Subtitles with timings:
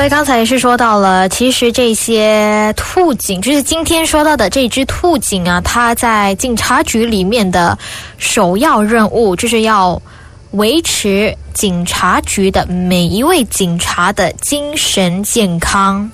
[0.00, 7.78] 所以刚才也是说到了，其实这些兔警，就是今天说到的这只兔警啊，它在警察局里面的
[8.16, 10.00] 首要任务就是要
[10.52, 16.10] 维持警察局的每一位警察的精神健康。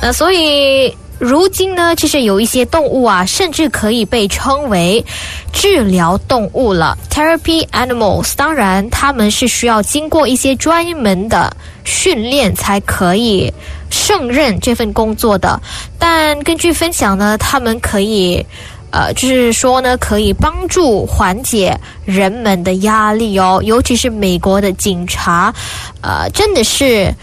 [0.00, 0.96] 那所以。
[1.20, 5.04] 如今呢，其实有一些动物啊，甚至可以被称为
[5.52, 8.32] 治疗动物了 （therapy animals）。
[8.36, 13.52] 当然，他们是需要经过一些专门的训练才可以
[13.90, 15.60] 胜任这份工作的。
[15.98, 18.42] 但根据分享呢，他们可以，
[18.90, 25.54] 呃，就是说呢，可以帮助缓解人们的压力哦，尤其是美国的警察，
[26.00, 27.14] 呃，真的是。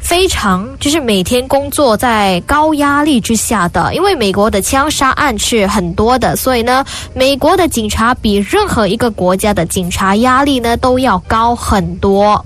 [0.00, 12.44] 非常就是每天工作在高压力之下的，因为美国的枪杀案是很多的，所以呢，美国的警察比任何一个国家的警察压力呢都要高很多，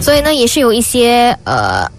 [0.00, 1.90] 所以呢，也是有一些呃。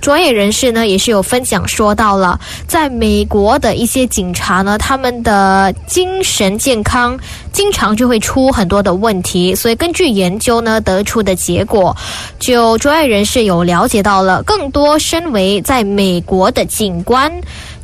[0.00, 7.18] 专业人士呢也是有分享说到了，在美国的一些警察呢，他们的精神健康
[7.52, 11.96] 经常就会出很多的问题，所以根据研究呢得出的结果，
[12.38, 17.32] 就专业人士有了解到了，更多身为在美国的警官，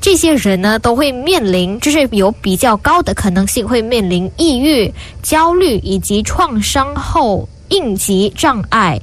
[0.00, 9.00] 这些人呢都会面临，就是有比较高的可能性会面临抑郁、焦虑以及创伤后应急障碍。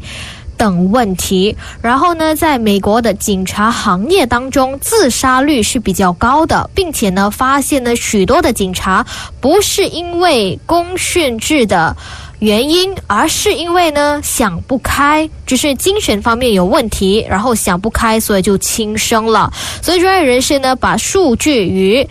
[0.61, 9.03] 等问题，然后呢，在美国的警察行业当中，自杀率是比较高的，并且呢，发现呢，许多的警察
[9.39, 11.97] 不是因为公训制的
[12.37, 19.51] 原因，而是因为呢想不开，就是精神方面有问题，然后想不开，所以就轻生了。
[19.81, 22.07] 所以专业人士呢，把数据与。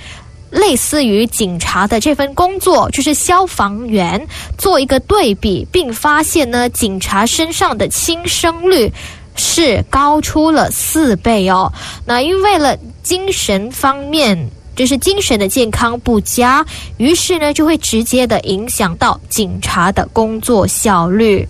[0.51, 4.27] 类似于警察的这份工作，就是消防员
[4.59, 8.92] 做一个对比，并发现呢，警察身上的轻生率
[9.37, 11.73] 是高出了四倍哦。
[12.05, 16.67] 那因为了精神方面，就是精神的健康不佳，
[16.97, 21.48] 于是呢，就会直接的影响到警察的工作效率。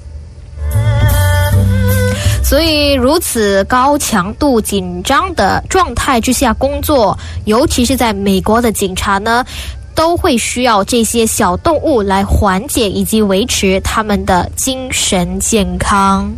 [2.51, 9.45] 所以，如此高强度、紧张的状态之下工作，尤其是在美国的警察呢，
[9.95, 16.29] 都会需要这些小动物来缓解以及维持他们的精神健康。